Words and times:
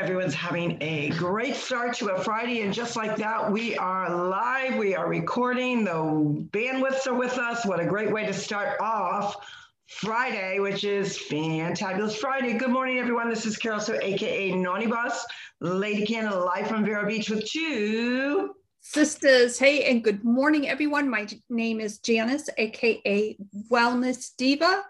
Everyone's 0.00 0.32
having 0.32 0.78
a 0.80 1.10
great 1.10 1.54
start 1.54 1.94
to 1.96 2.08
a 2.08 2.24
Friday. 2.24 2.62
And 2.62 2.72
just 2.72 2.96
like 2.96 3.18
that, 3.18 3.52
we 3.52 3.76
are 3.76 4.28
live. 4.28 4.76
We 4.78 4.94
are 4.94 5.06
recording. 5.06 5.84
The 5.84 5.92
bandwidths 5.92 7.06
are 7.06 7.12
with 7.12 7.36
us. 7.36 7.66
What 7.66 7.80
a 7.80 7.84
great 7.84 8.10
way 8.10 8.24
to 8.24 8.32
start 8.32 8.80
off 8.80 9.36
Friday, 9.88 10.58
which 10.58 10.84
is 10.84 11.18
Fantabulous 11.18 12.16
Friday. 12.16 12.54
Good 12.54 12.70
morning, 12.70 12.98
everyone. 12.98 13.28
This 13.28 13.44
is 13.44 13.58
Carol 13.58 13.78
Sue, 13.78 13.98
aka 14.00 14.52
Naughty 14.52 14.86
Boss, 14.86 15.26
Lady 15.60 16.06
Canada, 16.06 16.38
live 16.38 16.66
from 16.66 16.82
Vero 16.82 17.06
Beach 17.06 17.28
with 17.28 17.44
two 17.44 18.54
sisters. 18.80 19.58
Hey, 19.58 19.84
and 19.84 20.02
good 20.02 20.24
morning, 20.24 20.66
everyone. 20.66 21.10
My 21.10 21.26
name 21.50 21.78
is 21.78 21.98
Janice, 21.98 22.48
aka 22.56 23.36
Wellness 23.70 24.30
Diva. 24.38 24.82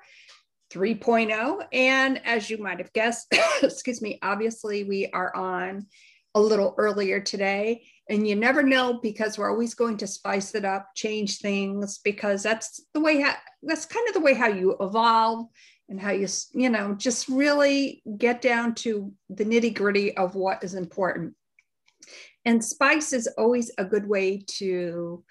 3.0. 0.70 1.66
And 1.72 2.20
as 2.24 2.48
you 2.48 2.58
might 2.58 2.78
have 2.78 2.92
guessed, 2.92 3.34
excuse 3.62 4.00
me, 4.00 4.18
obviously 4.22 4.84
we 4.84 5.08
are 5.12 5.34
on 5.34 5.86
a 6.34 6.40
little 6.40 6.74
earlier 6.78 7.20
today. 7.20 7.84
And 8.08 8.26
you 8.26 8.34
never 8.36 8.62
know 8.62 8.98
because 9.00 9.38
we're 9.38 9.50
always 9.50 9.74
going 9.74 9.96
to 9.98 10.06
spice 10.06 10.54
it 10.54 10.64
up, 10.64 10.88
change 10.94 11.38
things, 11.38 11.98
because 11.98 12.42
that's 12.42 12.82
the 12.94 13.00
way, 13.00 13.24
that's 13.62 13.86
kind 13.86 14.08
of 14.08 14.14
the 14.14 14.20
way 14.20 14.34
how 14.34 14.48
you 14.48 14.76
evolve 14.80 15.46
and 15.88 16.00
how 16.00 16.10
you, 16.10 16.26
you 16.52 16.70
know, 16.70 16.94
just 16.94 17.28
really 17.28 18.02
get 18.16 18.42
down 18.42 18.74
to 18.76 19.12
the 19.28 19.44
nitty 19.44 19.74
gritty 19.74 20.16
of 20.16 20.34
what 20.34 20.62
is 20.62 20.74
important. 20.74 21.34
And 22.44 22.64
spice 22.64 23.12
is 23.12 23.28
always 23.36 23.70
a 23.76 23.84
good 23.84 24.08
way 24.08 24.42
to 24.58 25.22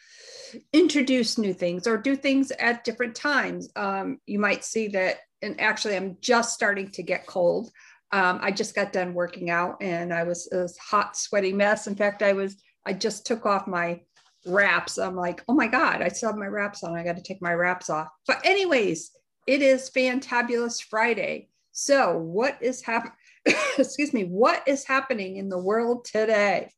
introduce 0.73 1.37
new 1.37 1.53
things 1.53 1.87
or 1.87 1.97
do 1.97 2.15
things 2.15 2.51
at 2.51 2.83
different 2.83 3.15
times. 3.15 3.69
Um, 3.75 4.19
you 4.25 4.39
might 4.39 4.63
see 4.63 4.89
that 4.89 5.17
and 5.41 5.59
actually 5.59 5.95
I'm 5.95 6.17
just 6.21 6.53
starting 6.53 6.89
to 6.91 7.03
get 7.03 7.27
cold. 7.27 7.71
Um, 8.11 8.39
I 8.41 8.51
just 8.51 8.75
got 8.75 8.91
done 8.91 9.13
working 9.13 9.49
out 9.49 9.77
and 9.81 10.13
I 10.13 10.23
was 10.23 10.51
a 10.51 10.67
hot, 10.81 11.15
sweaty 11.15 11.53
mess. 11.53 11.87
In 11.87 11.95
fact, 11.95 12.23
I 12.23 12.33
was, 12.33 12.55
I 12.85 12.93
just 12.93 13.25
took 13.25 13.45
off 13.45 13.67
my 13.67 14.01
wraps. 14.45 14.97
I'm 14.97 15.15
like, 15.15 15.43
oh 15.47 15.53
my 15.53 15.67
God, 15.67 16.01
I 16.01 16.07
still 16.09 16.29
have 16.29 16.37
my 16.37 16.47
wraps 16.47 16.83
on. 16.83 16.95
I 16.95 17.03
got 17.03 17.17
to 17.17 17.23
take 17.23 17.41
my 17.41 17.53
wraps 17.53 17.89
off. 17.89 18.07
But, 18.25 18.43
anyways, 18.45 19.11
it 19.47 19.61
is 19.61 19.89
Fantabulous 19.89 20.81
Friday. 20.81 21.49
So, 21.71 22.17
what 22.17 22.57
is 22.61 22.81
happening? 22.81 23.13
Excuse 23.77 24.13
me, 24.13 24.23
what 24.23 24.67
is 24.67 24.85
happening 24.85 25.37
in 25.37 25.49
the 25.49 25.59
world 25.59 26.05
today? 26.05 26.71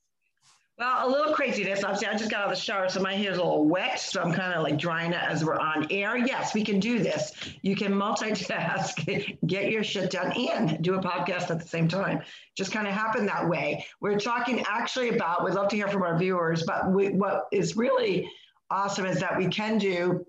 Well, 0.81 1.07
a 1.07 1.11
little 1.11 1.31
craziness. 1.31 1.83
Obviously, 1.83 2.07
I 2.07 2.17
just 2.17 2.31
got 2.31 2.39
out 2.39 2.51
of 2.51 2.57
the 2.57 2.59
shower, 2.59 2.89
so 2.89 3.01
my 3.01 3.13
hair's 3.13 3.37
a 3.37 3.43
little 3.43 3.67
wet. 3.67 3.99
So 3.99 4.19
I'm 4.19 4.33
kind 4.33 4.51
of 4.51 4.63
like 4.63 4.79
drying 4.79 5.13
it 5.13 5.21
as 5.21 5.45
we're 5.45 5.59
on 5.59 5.85
air. 5.91 6.17
Yes, 6.17 6.55
we 6.55 6.63
can 6.63 6.79
do 6.79 6.97
this. 6.97 7.33
You 7.61 7.75
can 7.75 7.93
multitask, 7.93 9.37
get 9.45 9.71
your 9.71 9.83
shit 9.83 10.09
done, 10.09 10.31
and 10.31 10.81
do 10.81 10.95
a 10.95 10.99
podcast 10.99 11.51
at 11.51 11.59
the 11.59 11.67
same 11.67 11.87
time. 11.87 12.23
Just 12.57 12.71
kind 12.71 12.87
of 12.87 12.95
happened 12.95 13.27
that 13.27 13.47
way. 13.47 13.85
We're 13.99 14.17
talking 14.17 14.65
actually 14.67 15.09
about, 15.09 15.45
we'd 15.45 15.53
love 15.53 15.67
to 15.67 15.75
hear 15.75 15.87
from 15.87 16.01
our 16.01 16.17
viewers, 16.17 16.63
but 16.63 16.91
we, 16.91 17.09
what 17.09 17.43
is 17.51 17.77
really 17.77 18.27
awesome 18.71 19.05
is 19.05 19.19
that 19.19 19.37
we 19.37 19.49
can 19.49 19.77
do, 19.77 20.25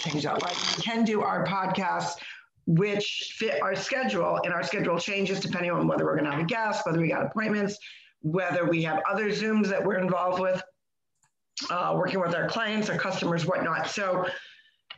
change 0.00 0.22
that 0.22 0.42
light, 0.42 0.56
we 0.78 0.82
can 0.82 1.04
do 1.04 1.20
our 1.20 1.44
podcast 1.44 2.14
which 2.66 3.34
fit 3.36 3.60
our 3.60 3.74
schedule 3.74 4.38
and 4.44 4.54
our 4.54 4.62
schedule 4.62 4.96
changes 4.96 5.40
depending 5.40 5.72
on 5.72 5.88
whether 5.88 6.04
we're 6.04 6.14
going 6.14 6.24
to 6.24 6.30
have 6.30 6.38
a 6.38 6.44
guest 6.44 6.86
whether 6.86 7.00
we 7.00 7.08
got 7.08 7.26
appointments 7.26 7.76
whether 8.22 8.68
we 8.68 8.82
have 8.84 9.02
other 9.08 9.30
Zooms 9.30 9.68
that 9.68 9.84
we're 9.84 9.98
involved 9.98 10.40
with, 10.40 10.62
uh, 11.70 11.94
working 11.96 12.20
with 12.20 12.34
our 12.34 12.48
clients, 12.48 12.88
our 12.88 12.98
customers, 12.98 13.46
whatnot. 13.46 13.88
So 13.88 14.26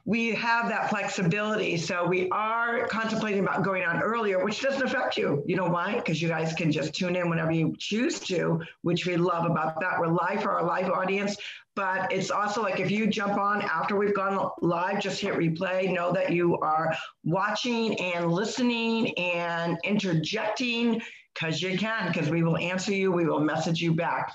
we 0.06 0.34
have 0.34 0.69
that 0.69 0.91
flexibility. 0.91 1.78
So 1.78 2.06
we 2.06 2.28
are 2.28 2.86
contemplating 2.89 3.41
about 3.41 3.62
going 3.62 3.84
on 3.84 4.03
earlier, 4.03 4.44
which 4.44 4.61
doesn't 4.61 4.83
affect 4.83 5.16
you. 5.16 5.42
You 5.47 5.56
know 5.56 5.69
why? 5.69 5.94
Because 5.94 6.20
you 6.20 6.28
guys 6.28 6.53
can 6.53 6.70
just 6.70 6.94
tune 6.94 7.16
in 7.16 7.31
whenever 7.31 7.53
you 7.53 7.75
choose 7.78 8.20
to, 8.20 8.61
which 8.83 9.06
we 9.06 9.16
love 9.16 9.50
about 9.50 9.81
that. 9.81 9.98
We're 9.98 10.09
live 10.09 10.42
for 10.42 10.53
our 10.53 10.64
live 10.64 10.91
audience, 10.91 11.36
but 11.75 12.12
it's 12.12 12.31
also 12.31 12.61
like 12.61 12.81
if 12.81 12.91
you 12.91 13.06
jump 13.06 13.38
on 13.38 13.62
after 13.62 13.97
we've 13.97 14.14
gone 14.14 14.50
live, 14.61 15.00
just 15.00 15.21
hit 15.21 15.34
replay. 15.34 15.91
Know 15.91 16.12
that 16.12 16.32
you 16.32 16.59
are 16.59 16.94
watching 17.25 17.98
and 17.98 18.31
listening 18.31 19.16
and 19.19 19.78
interjecting 19.84 21.00
because 21.34 21.61
you 21.61 21.77
can, 21.77 22.09
because 22.09 22.31
we 22.31 22.43
will 22.43 22.56
answer 22.56 22.93
you, 22.93 23.12
we 23.12 23.27
will 23.27 23.41
message 23.41 23.81
you 23.81 23.95
back. 23.95 24.33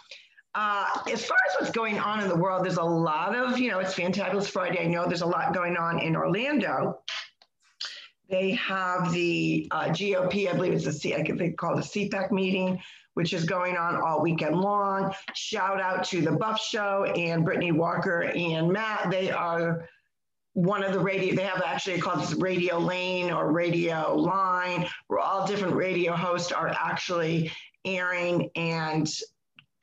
Uh, 0.55 0.85
as 1.11 1.25
far 1.25 1.37
as 1.49 1.55
what's 1.59 1.71
going 1.71 1.99
on 1.99 2.21
in 2.21 2.27
the 2.27 2.35
world, 2.35 2.65
there's 2.65 2.77
a 2.77 2.83
lot 2.83 3.35
of, 3.35 3.59
you 3.59 3.69
know, 3.69 3.79
it's 3.79 3.93
Fantabulous 3.93 4.49
Friday. 4.49 4.79
I 4.79 4.87
know 4.87 5.07
there's 5.07 5.21
a 5.21 5.27
lot 5.27 5.53
going 5.53 5.77
on 5.77 5.99
in 5.99 6.15
Orlando. 6.15 6.99
They 8.29 8.51
have 8.51 9.11
the 9.11 9.67
uh, 9.71 9.85
GOP, 9.85 10.49
I 10.49 10.53
believe 10.53 10.73
it's 10.73 10.85
a 10.85 10.93
C, 10.93 11.13
I 11.13 11.23
think 11.23 11.39
they 11.39 11.51
call 11.51 11.77
it 11.77 11.85
a 11.85 11.87
CPAC 11.87 12.31
meeting, 12.31 12.79
which 13.13 13.33
is 13.33 13.45
going 13.45 13.75
on 13.75 13.95
all 14.01 14.21
weekend 14.21 14.59
long. 14.59 15.13
Shout 15.33 15.81
out 15.81 16.03
to 16.05 16.21
the 16.21 16.31
Buff 16.31 16.59
Show 16.61 17.05
and 17.05 17.43
Brittany 17.43 17.71
Walker 17.71 18.21
and 18.21 18.71
Matt. 18.71 19.09
They 19.09 19.31
are 19.31 19.87
one 20.59 20.83
of 20.83 20.91
the 20.91 20.99
radio, 20.99 21.33
they 21.35 21.43
have 21.43 21.61
actually 21.65 21.99
called 21.99 22.19
this 22.19 22.33
Radio 22.33 22.77
Lane 22.79 23.31
or 23.31 23.51
Radio 23.51 24.13
Line, 24.13 24.85
where 25.07 25.19
all 25.19 25.47
different 25.47 25.73
radio 25.73 26.13
hosts 26.13 26.51
are 26.51 26.67
actually 26.67 27.49
airing 27.85 28.49
and 28.57 29.09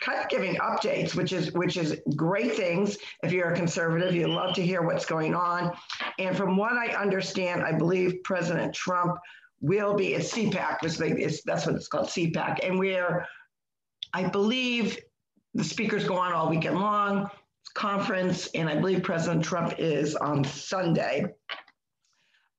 kind 0.02 0.22
of 0.22 0.28
giving 0.28 0.56
updates, 0.56 1.14
which 1.14 1.32
is 1.32 1.50
which 1.52 1.78
is 1.78 1.98
great 2.14 2.54
things. 2.54 2.98
If 3.22 3.32
you're 3.32 3.52
a 3.52 3.56
conservative, 3.56 4.14
you 4.14 4.28
love 4.28 4.54
to 4.56 4.62
hear 4.62 4.82
what's 4.82 5.06
going 5.06 5.34
on. 5.34 5.74
And 6.18 6.36
from 6.36 6.58
what 6.58 6.74
I 6.74 6.88
understand, 6.88 7.62
I 7.62 7.72
believe 7.72 8.22
President 8.22 8.74
Trump 8.74 9.16
will 9.62 9.94
be 9.94 10.14
at 10.14 10.22
CPAC. 10.22 10.78
It's, 10.82 11.42
that's 11.44 11.64
what 11.64 11.74
it's 11.74 11.88
called, 11.88 12.08
CPAC, 12.08 12.58
and 12.62 12.78
where 12.78 13.26
I 14.12 14.28
believe 14.28 14.98
the 15.54 15.64
speakers 15.64 16.04
go 16.04 16.18
on 16.18 16.34
all 16.34 16.50
weekend 16.50 16.78
long 16.78 17.30
conference, 17.76 18.48
and 18.54 18.68
I 18.68 18.74
believe 18.74 19.02
President 19.02 19.44
Trump 19.44 19.74
is 19.78 20.16
on 20.16 20.42
Sunday. 20.42 21.26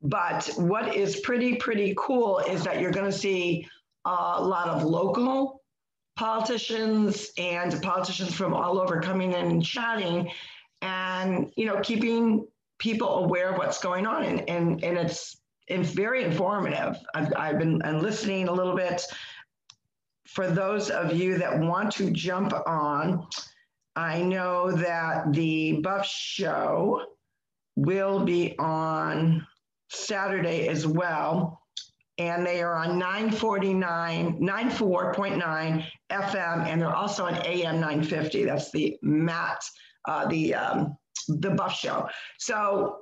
But 0.01 0.47
what 0.57 0.95
is 0.95 1.19
pretty, 1.21 1.55
pretty 1.55 1.95
cool 1.97 2.37
is 2.39 2.63
that 2.63 2.79
you're 2.79 2.91
going 2.91 3.11
to 3.11 3.17
see 3.17 3.67
a 4.05 4.41
lot 4.41 4.69
of 4.69 4.83
local 4.83 5.63
politicians 6.15 7.31
and 7.37 7.81
politicians 7.81 8.33
from 8.33 8.53
all 8.53 8.79
over 8.79 9.01
coming 9.01 9.33
in 9.33 9.47
and 9.47 9.65
chatting 9.65 10.31
and, 10.83 11.51
you 11.57 11.65
know, 11.65 11.79
keeping 11.81 12.47
people 12.77 13.25
aware 13.25 13.49
of 13.49 13.57
what's 13.57 13.81
going 13.81 14.05
on. 14.05 14.23
And, 14.23 14.47
and, 14.47 14.83
and 14.83 14.97
it's, 14.97 15.37
it's 15.67 15.89
very 15.89 16.23
informative. 16.23 16.95
I've, 17.15 17.33
I've 17.35 17.57
been 17.57 17.79
listening 18.01 18.47
a 18.47 18.53
little 18.53 18.75
bit. 18.75 19.01
For 20.27 20.47
those 20.47 20.91
of 20.91 21.13
you 21.13 21.39
that 21.39 21.59
want 21.59 21.91
to 21.93 22.11
jump 22.11 22.53
on, 22.67 23.25
I 23.97 24.21
know 24.21 24.71
that 24.71 25.33
the 25.33 25.81
Buff 25.81 26.05
Show 26.05 27.01
will 27.75 28.23
be 28.23 28.55
on 28.59 29.45
Saturday 29.89 30.67
as 30.67 30.85
well. 30.85 31.59
And 32.19 32.45
they 32.45 32.61
are 32.61 32.75
on 32.75 32.99
949, 32.99 34.39
94.9 34.39 35.85
FM, 36.11 36.65
and 36.67 36.81
they're 36.81 36.95
also 36.95 37.25
on 37.25 37.35
AM 37.43 37.79
950. 37.79 38.45
That's 38.45 38.71
the 38.71 38.97
Matt, 39.01 39.63
uh, 40.07 40.27
the 40.27 40.53
um, 40.53 40.97
the 41.27 41.51
Buff 41.51 41.75
Show. 41.75 42.07
So 42.37 42.97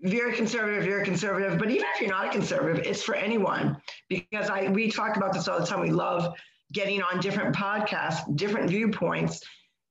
very 0.00 0.34
conservative, 0.34 0.84
very 0.84 1.04
conservative. 1.04 1.58
But 1.58 1.70
even 1.70 1.86
if 1.94 2.00
you're 2.00 2.10
not 2.10 2.28
a 2.28 2.30
conservative, 2.30 2.84
it's 2.86 3.02
for 3.02 3.14
anyone 3.14 3.76
because 4.08 4.48
I 4.48 4.68
we 4.68 4.90
talk 4.90 5.16
about 5.18 5.34
this 5.34 5.48
all 5.48 5.60
the 5.60 5.66
time. 5.66 5.80
We 5.80 5.90
love 5.90 6.34
getting 6.72 7.02
on 7.02 7.20
different 7.20 7.54
podcasts, 7.56 8.36
different 8.36 8.68
viewpoints, 8.68 9.42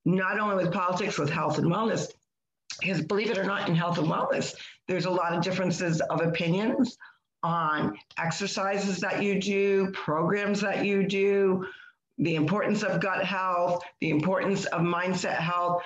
not 0.08 0.40
only 0.40 0.56
with 0.56 0.74
politics, 0.74 1.20
with 1.20 1.30
health 1.30 1.58
and 1.58 1.68
wellness. 1.68 2.08
Because 2.80 3.02
believe 3.02 3.30
it 3.30 3.38
or 3.38 3.44
not, 3.44 3.68
in 3.68 3.76
health 3.76 3.98
and 3.98 4.08
wellness, 4.08 4.56
there's 4.88 5.06
a 5.06 5.12
lot 5.12 5.34
of 5.34 5.44
differences 5.44 6.00
of 6.00 6.22
opinions 6.22 6.98
on 7.44 7.98
exercises 8.18 9.00
that 9.00 9.22
you 9.22 9.40
do, 9.42 9.92
programs 9.92 10.62
that 10.62 10.86
you 10.86 11.06
do, 11.06 11.66
the 12.20 12.36
importance 12.36 12.84
of 12.84 13.02
gut 13.02 13.26
health, 13.26 13.84
the 14.00 14.10
importance 14.10 14.66
of 14.66 14.82
mindset 14.82 15.38
health, 15.38 15.84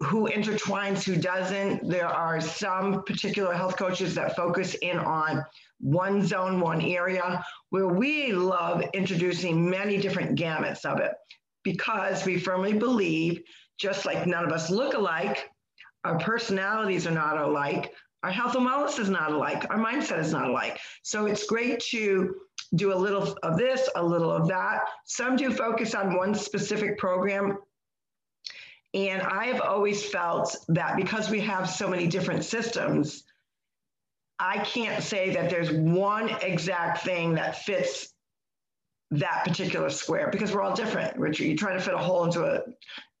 who 0.00 0.28
intertwines, 0.28 1.04
who 1.04 1.14
doesn't. 1.14 1.88
There 1.88 2.08
are 2.08 2.40
some 2.40 3.04
particular 3.04 3.54
health 3.54 3.76
coaches 3.76 4.16
that 4.16 4.34
focus 4.34 4.74
in 4.74 4.98
on 4.98 5.44
one 5.78 6.26
zone, 6.26 6.58
one 6.58 6.80
area, 6.80 7.44
where 7.70 7.86
we 7.86 8.32
love 8.32 8.82
introducing 8.92 9.70
many 9.70 9.98
different 9.98 10.36
gamuts 10.36 10.84
of 10.84 10.98
it 10.98 11.12
because 11.62 12.24
we 12.24 12.38
firmly 12.38 12.72
believe, 12.74 13.42
just 13.78 14.04
like 14.04 14.26
none 14.26 14.44
of 14.44 14.52
us 14.52 14.70
look 14.70 14.94
alike, 14.94 15.50
our 16.04 16.18
personalities 16.18 17.06
are 17.06 17.12
not 17.12 17.38
alike, 17.38 17.92
our 18.22 18.30
health 18.30 18.54
and 18.54 18.66
wellness 18.66 18.98
is 18.98 19.08
not 19.08 19.32
alike, 19.32 19.66
our 19.70 19.78
mindset 19.78 20.18
is 20.18 20.32
not 20.32 20.48
alike. 20.48 20.78
So 21.02 21.26
it's 21.26 21.46
great 21.46 21.80
to 21.90 22.34
do 22.74 22.92
a 22.92 22.96
little 22.96 23.36
of 23.42 23.56
this, 23.58 23.88
a 23.96 24.02
little 24.02 24.30
of 24.30 24.48
that. 24.48 24.82
Some 25.04 25.36
do 25.36 25.52
focus 25.52 25.94
on 25.94 26.16
one 26.16 26.34
specific 26.34 26.98
program. 26.98 27.58
And 28.94 29.22
I 29.22 29.46
have 29.46 29.60
always 29.60 30.04
felt 30.04 30.56
that 30.68 30.96
because 30.96 31.30
we 31.30 31.40
have 31.40 31.68
so 31.68 31.88
many 31.88 32.06
different 32.06 32.44
systems, 32.44 33.24
I 34.38 34.58
can't 34.58 35.02
say 35.02 35.30
that 35.34 35.50
there's 35.50 35.70
one 35.70 36.28
exact 36.42 37.04
thing 37.04 37.34
that 37.34 37.62
fits 37.62 38.11
that 39.12 39.44
particular 39.44 39.90
square 39.90 40.28
because 40.30 40.52
we're 40.52 40.62
all 40.62 40.74
different. 40.74 41.16
Richard, 41.18 41.44
you 41.44 41.56
try 41.56 41.74
to 41.74 41.80
fit 41.80 41.94
a 41.94 41.98
hole 41.98 42.24
into 42.24 42.44
a, 42.44 42.62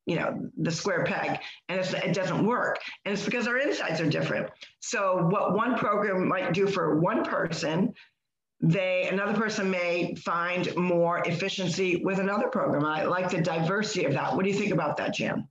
you 0.06 0.16
know, 0.16 0.50
the 0.56 0.70
square 0.70 1.04
peg 1.04 1.38
and 1.68 1.80
it 1.80 2.14
doesn't 2.14 2.44
work. 2.46 2.78
And 3.04 3.12
it's 3.12 3.24
because 3.24 3.46
our 3.46 3.58
insides 3.58 4.00
are 4.00 4.08
different. 4.08 4.50
So 4.80 5.28
what 5.30 5.54
one 5.54 5.76
program 5.76 6.26
might 6.26 6.52
do 6.54 6.66
for 6.66 6.98
one 6.98 7.24
person, 7.24 7.92
they 8.60 9.08
another 9.10 9.34
person 9.34 9.70
may 9.70 10.14
find 10.14 10.74
more 10.76 11.18
efficiency 11.26 12.02
with 12.04 12.18
another 12.20 12.48
program. 12.48 12.84
I 12.84 13.04
like 13.04 13.30
the 13.30 13.42
diversity 13.42 14.06
of 14.06 14.12
that. 14.14 14.34
What 14.34 14.44
do 14.44 14.50
you 14.50 14.56
think 14.56 14.72
about 14.72 14.96
that, 14.96 15.14
Jan? 15.14 15.46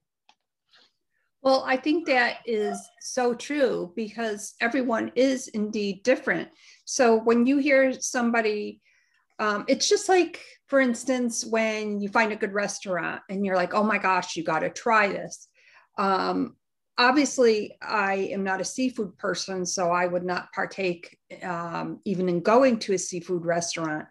Well, 1.43 1.63
I 1.65 1.75
think 1.75 2.05
that 2.07 2.37
is 2.45 2.79
so 3.01 3.33
true 3.33 3.93
because 3.95 4.53
everyone 4.61 5.11
is 5.15 5.47
indeed 5.49 6.03
different. 6.03 6.49
So 6.85 7.15
when 7.15 7.45
you 7.45 7.57
hear 7.57 7.93
somebody, 7.93 8.79
um, 9.41 9.65
it's 9.67 9.89
just 9.89 10.07
like, 10.07 10.39
for 10.67 10.79
instance, 10.79 11.43
when 11.43 11.99
you 11.99 12.09
find 12.09 12.31
a 12.31 12.35
good 12.35 12.53
restaurant 12.53 13.21
and 13.27 13.43
you're 13.43 13.55
like, 13.55 13.73
oh 13.73 13.83
my 13.83 13.97
gosh, 13.97 14.35
you 14.35 14.43
got 14.43 14.59
to 14.59 14.69
try 14.69 15.07
this. 15.07 15.47
Um, 15.97 16.55
obviously, 16.95 17.75
I 17.81 18.29
am 18.33 18.43
not 18.43 18.61
a 18.61 18.65
seafood 18.65 19.17
person, 19.17 19.65
so 19.65 19.89
I 19.89 20.05
would 20.05 20.23
not 20.23 20.53
partake 20.53 21.17
um, 21.41 22.01
even 22.05 22.29
in 22.29 22.41
going 22.41 22.77
to 22.79 22.93
a 22.93 22.99
seafood 22.99 23.43
restaurant. 23.43 24.05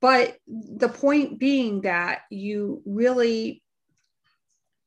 But 0.00 0.38
the 0.48 0.88
point 0.88 1.38
being 1.38 1.82
that 1.82 2.22
you 2.28 2.82
really 2.84 3.62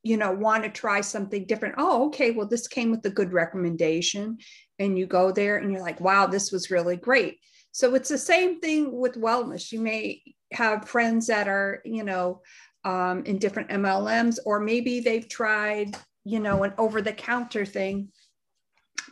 you 0.03 0.17
know 0.17 0.31
want 0.31 0.63
to 0.63 0.69
try 0.69 1.01
something 1.01 1.45
different 1.45 1.75
oh 1.79 2.05
okay 2.05 2.29
well 2.29 2.47
this 2.47 2.67
came 2.67 2.91
with 2.91 3.03
a 3.05 3.09
good 3.09 3.33
recommendation 3.33 4.37
and 4.77 4.97
you 4.97 5.07
go 5.07 5.31
there 5.31 5.57
and 5.57 5.71
you're 5.71 5.81
like 5.81 5.99
wow 5.99 6.27
this 6.27 6.51
was 6.51 6.69
really 6.69 6.95
great 6.95 7.39
so 7.77 7.93
it's 7.93 8.09
the 8.09 8.17
same 8.17 8.59
thing 8.59 8.91
with 8.91 9.21
wellness. 9.21 9.71
You 9.71 9.79
may 9.79 10.23
have 10.51 10.89
friends 10.89 11.27
that 11.27 11.47
are 11.47 11.79
you 11.85 12.03
know 12.03 12.41
um, 12.83 13.23
in 13.25 13.37
different 13.37 13.69
mlms 13.69 14.39
or 14.45 14.59
maybe 14.59 14.99
they've 14.99 15.29
tried 15.29 15.95
you 16.23 16.39
know 16.39 16.63
an 16.63 16.73
over 16.79 17.03
the 17.03 17.13
counter 17.13 17.67
thing 17.67 18.07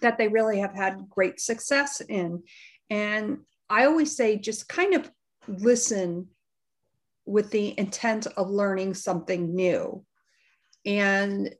that 0.01 0.17
they 0.17 0.29
really 0.29 0.57
have 0.57 0.73
had 0.73 1.07
great 1.07 1.39
success 1.39 2.01
in. 2.01 2.41
And 2.89 3.37
i 3.69 3.85
always 3.85 4.17
say 4.17 4.35
just 4.35 4.67
kind 4.67 4.95
of 4.95 5.11
listen 5.47 6.27
with 7.27 7.51
the 7.51 7.77
intent 7.77 8.25
of 8.35 8.49
learning 8.49 8.95
something 8.95 9.53
new. 9.55 10.03
And 10.87 11.53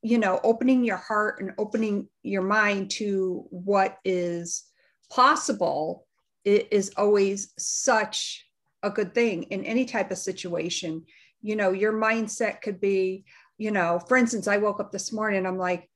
you 0.00 0.16
know 0.16 0.40
opening 0.42 0.84
your 0.84 0.96
heart 0.96 1.42
and 1.42 1.52
opening 1.58 2.08
your 2.22 2.42
mind 2.42 2.92
to 2.92 3.44
what 3.50 3.98
is 4.06 4.64
possible 5.10 6.06
is 6.44 6.92
always 6.96 7.52
such 7.58 8.46
a 8.82 8.90
good 8.90 9.14
thing 9.14 9.44
in 9.44 9.64
any 9.64 9.84
type 9.84 10.10
of 10.10 10.18
situation 10.18 11.04
you 11.42 11.56
know 11.56 11.72
your 11.72 11.92
mindset 11.92 12.62
could 12.62 12.80
be 12.80 13.24
you 13.58 13.70
know 13.70 13.98
for 13.98 14.16
instance 14.16 14.46
i 14.46 14.56
woke 14.56 14.80
up 14.80 14.92
this 14.92 15.12
morning 15.12 15.44
i'm 15.46 15.58
like 15.58 15.90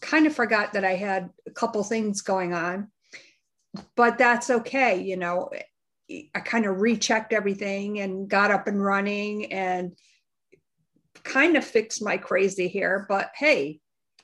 kind 0.00 0.26
of 0.26 0.34
forgot 0.34 0.74
that 0.74 0.84
i 0.84 0.94
had 0.94 1.30
a 1.46 1.50
couple 1.50 1.82
things 1.82 2.20
going 2.20 2.52
on 2.52 2.88
but 3.96 4.18
that's 4.18 4.50
okay 4.50 5.00
you 5.02 5.16
know 5.16 5.48
i 6.34 6.40
kind 6.40 6.66
of 6.66 6.80
rechecked 6.80 7.32
everything 7.32 8.00
and 8.00 8.28
got 8.28 8.50
up 8.50 8.66
and 8.66 8.84
running 8.84 9.50
and 9.52 9.96
kind 11.24 11.56
of 11.56 11.64
fixed 11.64 12.02
my 12.02 12.16
crazy 12.16 12.68
hair, 12.68 13.06
but 13.08 13.30
hey, 13.36 13.80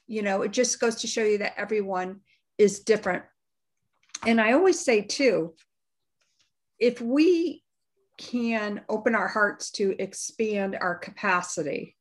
you 0.07 0.23
know, 0.23 0.43
it 0.43 0.53
just 0.53 0.81
goes 0.81 0.97
to 0.97 1.07
show 1.07 1.23
you 1.23 1.39
that 1.39 1.55
everyone 1.57 2.21
is 2.57 2.81
different. 2.81 3.25
And 4.27 4.41
I 4.41 4.53
always 4.53 4.81
say, 4.81 5.03
too, 5.03 5.55
if 6.79 7.01
we 7.01 7.63
can 8.17 8.83
open 8.89 9.15
our 9.15 9.29
hearts 9.29 9.71
to 9.73 9.95
expand 9.99 10.77
our 10.81 10.97
capacity, 10.97 11.97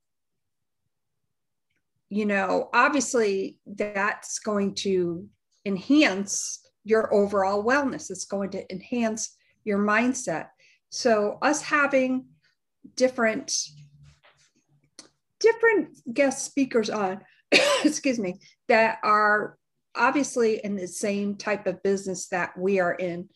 you 2.10 2.26
know, 2.26 2.70
obviously 2.74 3.60
that's 3.66 4.40
going 4.40 4.74
to 4.76 5.28
enhance 5.66 6.60
your 6.84 7.14
overall 7.14 7.64
wellness. 7.64 8.10
It's 8.10 8.26
going 8.26 8.50
to 8.52 8.72
enhance 8.72 9.36
your 9.66 9.80
mindset. 9.80 10.48
So, 10.90 11.38
us 11.42 11.62
having 11.62 12.28
different 12.96 13.54
different 15.40 15.90
guest 16.14 16.46
speakers 16.46 16.90
on, 16.90 17.22
excuse 17.84 18.18
me, 18.18 18.40
that 18.68 19.00
are 19.04 19.57
obviously 19.98 20.62
in 20.64 20.76
the 20.76 20.88
same 20.88 21.36
type 21.36 21.68
of 21.68 21.84
business 21.84 22.28
that 22.30 22.58
we 22.58 22.80
are 22.80 22.94
in. 22.94 23.30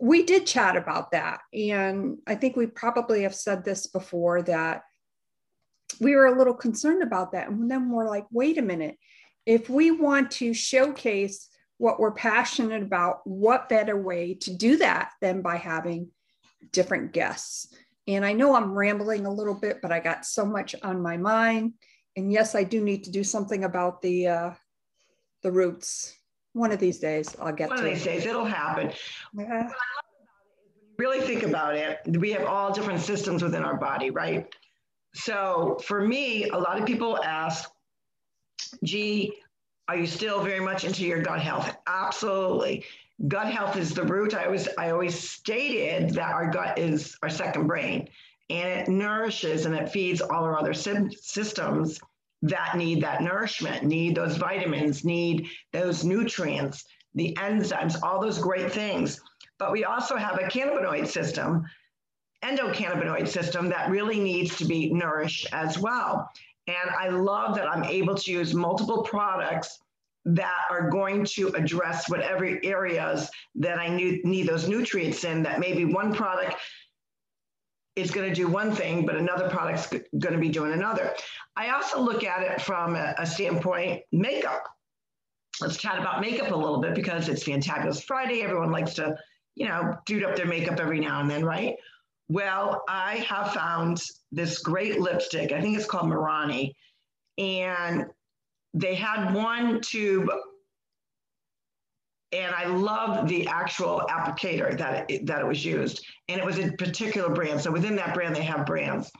We 0.00 0.24
did 0.24 0.46
chat 0.46 0.76
about 0.76 1.12
that. 1.12 1.40
And 1.52 2.18
I 2.26 2.34
think 2.34 2.56
we 2.56 2.66
probably 2.66 3.22
have 3.22 3.34
said 3.34 3.64
this 3.64 3.86
before 3.86 4.42
that 4.42 4.82
we 6.00 6.14
were 6.14 6.26
a 6.26 6.36
little 6.36 6.54
concerned 6.54 7.02
about 7.02 7.32
that. 7.32 7.48
And 7.48 7.70
then 7.70 7.90
we're 7.90 8.08
like, 8.08 8.26
wait 8.30 8.58
a 8.58 8.62
minute, 8.62 8.96
if 9.46 9.68
we 9.68 9.90
want 9.90 10.30
to 10.32 10.54
showcase 10.54 11.48
what 11.78 12.00
we're 12.00 12.12
passionate 12.12 12.82
about, 12.82 13.20
what 13.24 13.68
better 13.68 14.00
way 14.00 14.34
to 14.34 14.54
do 14.54 14.76
that 14.78 15.10
than 15.20 15.42
by 15.42 15.56
having 15.56 16.08
different 16.72 17.12
guests? 17.12 17.72
And 18.06 18.24
I 18.24 18.32
know 18.32 18.54
I'm 18.54 18.72
rambling 18.72 19.26
a 19.26 19.32
little 19.32 19.54
bit, 19.54 19.80
but 19.80 19.92
I 19.92 20.00
got 20.00 20.26
so 20.26 20.44
much 20.44 20.74
on 20.82 21.02
my 21.02 21.16
mind. 21.16 21.74
And 22.16 22.32
yes, 22.32 22.54
I 22.54 22.64
do 22.64 22.82
need 22.82 23.04
to 23.04 23.10
do 23.10 23.24
something 23.24 23.64
about 23.64 24.02
the 24.02 24.28
uh, 24.28 24.50
the 25.44 25.52
roots. 25.52 26.16
One 26.54 26.72
of 26.72 26.80
these 26.80 26.98
days, 26.98 27.36
I'll 27.40 27.52
get 27.52 27.68
One 27.68 27.78
to 27.78 27.84
of 27.84 27.90
these 27.90 28.02
it. 28.02 28.10
days, 28.10 28.26
it'll 28.26 28.44
happen. 28.44 28.92
Yeah. 29.36 29.70
Really 30.98 31.20
think 31.20 31.42
about 31.42 31.76
it. 31.76 31.98
We 32.18 32.32
have 32.32 32.46
all 32.46 32.72
different 32.72 33.00
systems 33.00 33.42
within 33.42 33.62
our 33.62 33.76
body, 33.76 34.10
right? 34.10 34.52
So 35.14 35.78
for 35.84 36.06
me, 36.06 36.48
a 36.48 36.58
lot 36.58 36.80
of 36.80 36.86
people 36.86 37.22
ask, 37.22 37.70
gee, 38.84 39.32
are 39.88 39.96
you 39.96 40.06
still 40.06 40.42
very 40.42 40.60
much 40.60 40.84
into 40.84 41.04
your 41.04 41.22
gut 41.22 41.40
health? 41.40 41.76
Absolutely 41.86 42.84
gut 43.28 43.46
health 43.46 43.76
is 43.76 43.94
the 43.94 44.02
root. 44.02 44.34
I 44.34 44.44
always 44.44 44.68
I 44.78 44.90
always 44.90 45.18
stated 45.18 46.10
that 46.10 46.32
our 46.32 46.50
gut 46.50 46.78
is 46.78 47.16
our 47.22 47.30
second 47.30 47.66
brain, 47.66 48.08
and 48.50 48.68
it 48.80 48.88
nourishes 48.88 49.66
and 49.66 49.74
it 49.74 49.88
feeds 49.90 50.20
all 50.20 50.44
our 50.44 50.58
other 50.58 50.74
systems 50.74 52.00
that 52.42 52.76
need 52.76 53.02
that 53.02 53.22
nourishment, 53.22 53.84
need 53.84 54.14
those 54.14 54.36
vitamins, 54.36 55.04
need 55.04 55.48
those 55.72 56.04
nutrients, 56.04 56.84
the 57.14 57.34
enzymes, 57.40 57.96
all 58.02 58.20
those 58.20 58.38
great 58.38 58.70
things. 58.72 59.20
But 59.58 59.72
we 59.72 59.84
also 59.84 60.16
have 60.16 60.36
a 60.36 60.44
cannabinoid 60.44 61.06
system, 61.06 61.64
endocannabinoid 62.44 63.28
system 63.28 63.68
that 63.70 63.90
really 63.90 64.20
needs 64.20 64.56
to 64.58 64.64
be 64.64 64.92
nourished 64.92 65.46
as 65.52 65.78
well. 65.78 66.28
And 66.66 66.90
I 66.98 67.08
love 67.08 67.54
that 67.56 67.68
I'm 67.68 67.84
able 67.84 68.14
to 68.14 68.32
use 68.32 68.54
multiple 68.54 69.02
products 69.02 69.78
that 70.26 70.64
are 70.70 70.88
going 70.88 71.24
to 71.24 71.48
address 71.48 72.08
whatever 72.08 72.58
areas 72.62 73.30
that 73.56 73.78
I 73.78 73.88
need, 73.88 74.24
need 74.24 74.46
those 74.46 74.68
nutrients 74.68 75.24
in 75.24 75.42
that 75.42 75.60
maybe 75.60 75.84
one 75.84 76.14
product 76.14 76.56
is 77.96 78.10
going 78.10 78.28
to 78.28 78.34
do 78.34 78.48
one 78.48 78.74
thing, 78.74 79.06
but 79.06 79.16
another 79.16 79.48
product's 79.48 79.86
going 80.18 80.34
to 80.34 80.40
be 80.40 80.48
doing 80.48 80.72
another. 80.72 81.14
I 81.56 81.70
also 81.70 82.00
look 82.00 82.24
at 82.24 82.42
it 82.42 82.60
from 82.60 82.96
a, 82.96 83.14
a 83.18 83.26
standpoint 83.26 84.02
makeup. 84.12 84.64
Let's 85.60 85.76
chat 85.76 85.98
about 85.98 86.20
makeup 86.20 86.50
a 86.50 86.56
little 86.56 86.80
bit 86.80 86.94
because 86.94 87.28
it's 87.28 87.44
Fantabulous 87.44 88.02
Friday. 88.02 88.42
Everyone 88.42 88.72
likes 88.72 88.94
to, 88.94 89.16
you 89.54 89.68
know, 89.68 89.96
do 90.06 90.26
up 90.26 90.34
their 90.34 90.46
makeup 90.46 90.80
every 90.80 90.98
now 90.98 91.20
and 91.20 91.30
then, 91.30 91.44
right? 91.44 91.76
Well, 92.28 92.82
I 92.88 93.16
have 93.18 93.52
found 93.52 94.02
this 94.32 94.58
great 94.58 95.00
lipstick. 95.00 95.52
I 95.52 95.60
think 95.60 95.76
it's 95.76 95.86
called 95.86 96.10
Marani. 96.10 96.72
And 97.38 98.06
they 98.72 98.96
had 98.96 99.32
one 99.32 99.80
tube 99.80 100.28
and 102.34 102.54
I 102.54 102.66
love 102.66 103.28
the 103.28 103.46
actual 103.46 104.02
applicator 104.10 104.76
that 104.76 105.10
it, 105.10 105.26
that 105.26 105.40
it 105.40 105.46
was 105.46 105.64
used, 105.64 106.04
and 106.28 106.40
it 106.40 106.44
was 106.44 106.58
a 106.58 106.72
particular 106.72 107.32
brand. 107.32 107.60
So 107.60 107.70
within 107.70 107.94
that 107.96 108.12
brand, 108.12 108.34
they 108.34 108.42
have 108.42 108.66
brands. 108.66 109.10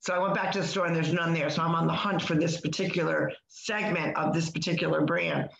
So 0.00 0.14
I 0.14 0.18
went 0.18 0.34
back 0.34 0.52
to 0.52 0.60
the 0.60 0.66
store 0.66 0.86
and 0.86 0.96
there's 0.96 1.12
none 1.12 1.34
there. 1.34 1.50
So 1.50 1.62
I'm 1.62 1.74
on 1.74 1.86
the 1.86 1.92
hunt 1.92 2.22
for 2.22 2.34
this 2.34 2.60
particular 2.60 3.30
segment 3.48 4.16
of 4.16 4.32
this 4.32 4.50
particular 4.50 5.02
brand. 5.02 5.50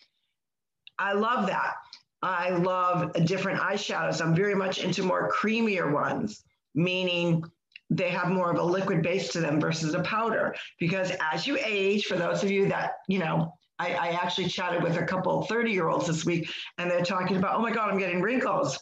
I 0.99 1.13
love 1.13 1.47
that. 1.49 1.75
I 2.23 2.51
love 2.51 3.13
different 3.25 3.61
eyeshadows. 3.61 4.23
I'm 4.23 4.35
very 4.35 4.55
much 4.55 4.83
into 4.83 5.03
more 5.03 5.31
creamier 5.31 5.93
ones, 5.93 6.43
meaning 6.75 7.45
they 7.91 8.09
have 8.11 8.29
more 8.29 8.51
of 8.51 8.59
a 8.59 8.63
liquid 8.63 9.03
base 9.03 9.29
to 9.33 9.41
them 9.41 9.61
versus 9.61 9.95
a 9.95 10.01
powder. 10.01 10.55
Because 10.79 11.13
as 11.33 11.47
you 11.47 11.59
age, 11.63 12.05
for 12.07 12.17
those 12.17 12.43
of 12.43 12.51
you 12.51 12.69
that, 12.69 12.93
you 13.09 13.19
know, 13.19 13.53
I, 13.81 13.95
I 13.95 14.09
actually 14.09 14.49
chatted 14.49 14.83
with 14.83 14.99
a 14.99 15.05
couple 15.05 15.43
30 15.45 15.73
year 15.73 15.89
olds 15.89 16.07
this 16.07 16.27
week 16.27 16.53
and 16.77 16.91
they're 16.91 17.03
talking 17.03 17.39
about, 17.39 17.57
oh 17.57 17.63
my 17.63 17.71
God, 17.71 17.91
I'm 17.91 17.99
getting 17.99 18.21
wrinkles. 18.21 18.79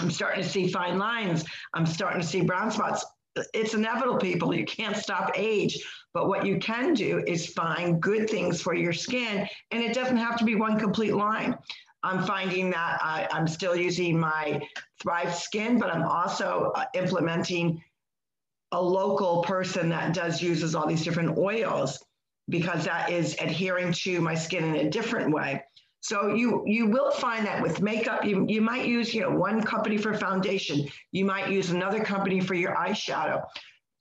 I'm 0.00 0.10
starting 0.10 0.42
to 0.42 0.48
see 0.48 0.68
fine 0.68 0.98
lines. 0.98 1.44
I'm 1.74 1.84
starting 1.84 2.22
to 2.22 2.26
see 2.26 2.40
brown 2.40 2.70
spots. 2.70 3.04
It's 3.52 3.74
inevitable, 3.74 4.16
people. 4.16 4.54
You 4.54 4.64
can't 4.64 4.96
stop 4.96 5.32
age. 5.36 5.78
But 6.14 6.28
what 6.28 6.46
you 6.46 6.58
can 6.58 6.94
do 6.94 7.22
is 7.26 7.48
find 7.48 8.00
good 8.00 8.30
things 8.30 8.62
for 8.62 8.74
your 8.74 8.92
skin, 8.92 9.46
and 9.72 9.82
it 9.82 9.92
doesn't 9.92 10.16
have 10.16 10.38
to 10.38 10.44
be 10.44 10.54
one 10.54 10.78
complete 10.78 11.14
line. 11.14 11.58
I'm 12.04 12.24
finding 12.24 12.70
that 12.70 13.00
I, 13.02 13.26
I'm 13.32 13.48
still 13.48 13.74
using 13.74 14.18
my 14.18 14.62
Thrive 15.02 15.34
Skin, 15.34 15.78
but 15.78 15.92
I'm 15.92 16.04
also 16.04 16.72
uh, 16.76 16.84
implementing 16.94 17.82
a 18.70 18.80
local 18.80 19.42
person 19.42 19.88
that 19.88 20.14
does 20.14 20.40
uses 20.40 20.76
all 20.76 20.86
these 20.86 21.02
different 21.02 21.36
oils 21.36 21.98
because 22.48 22.84
that 22.84 23.10
is 23.10 23.36
adhering 23.40 23.92
to 23.92 24.20
my 24.20 24.34
skin 24.34 24.64
in 24.64 24.86
a 24.86 24.90
different 24.90 25.32
way. 25.32 25.62
So 26.00 26.34
you 26.34 26.62
you 26.66 26.86
will 26.86 27.10
find 27.10 27.46
that 27.46 27.62
with 27.62 27.80
makeup, 27.80 28.26
you, 28.26 28.44
you 28.46 28.60
might 28.60 28.86
use 28.86 29.14
you 29.14 29.22
know 29.22 29.30
one 29.30 29.62
company 29.62 29.96
for 29.96 30.12
foundation, 30.12 30.86
you 31.12 31.24
might 31.24 31.50
use 31.50 31.70
another 31.70 32.04
company 32.04 32.40
for 32.40 32.54
your 32.54 32.74
eyeshadow. 32.74 33.42